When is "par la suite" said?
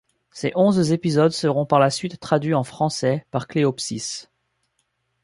1.67-2.19